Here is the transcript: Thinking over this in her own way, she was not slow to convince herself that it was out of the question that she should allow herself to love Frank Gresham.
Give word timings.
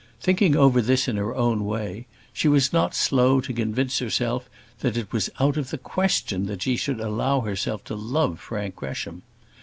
Thinking 0.19 0.55
over 0.55 0.81
this 0.81 1.07
in 1.07 1.15
her 1.17 1.35
own 1.35 1.63
way, 1.63 2.07
she 2.33 2.47
was 2.47 2.73
not 2.73 2.95
slow 2.95 3.39
to 3.39 3.53
convince 3.53 3.99
herself 3.99 4.49
that 4.79 4.97
it 4.97 5.11
was 5.13 5.29
out 5.39 5.57
of 5.57 5.69
the 5.69 5.77
question 5.77 6.47
that 6.47 6.63
she 6.63 6.75
should 6.75 6.99
allow 6.99 7.41
herself 7.41 7.83
to 7.83 7.93
love 7.95 8.39
Frank 8.39 8.77
Gresham. 8.77 9.21